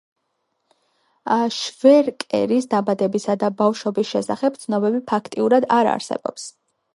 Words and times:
შვერკერის 1.57 2.67
დაბადებისა 2.71 3.35
და 3.45 3.51
ბავშვობის 3.61 4.09
შესახებ 4.15 4.59
ცნობები 4.65 5.03
ფაქტიურად 5.13 5.69
არ 5.79 5.93
არსებობს. 5.93 6.49